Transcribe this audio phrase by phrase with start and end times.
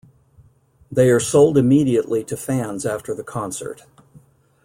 [0.91, 3.83] They are sold immediately to fans after the concert.